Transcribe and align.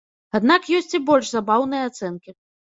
Аднак 0.39 0.65
ёсць 0.77 0.95
і 0.99 1.03
больш 1.11 1.31
забаўныя 1.37 1.87
ацэнкі. 1.93 2.39